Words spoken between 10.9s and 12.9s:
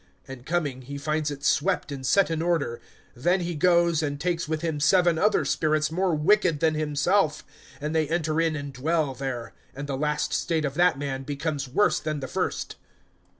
man becomes worse than the first.